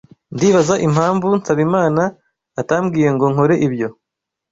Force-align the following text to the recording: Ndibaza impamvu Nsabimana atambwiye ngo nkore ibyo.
Ndibaza 0.35 0.75
impamvu 0.87 1.27
Nsabimana 1.39 2.03
atambwiye 2.61 3.09
ngo 3.15 3.25
nkore 3.33 3.55
ibyo. 3.67 3.87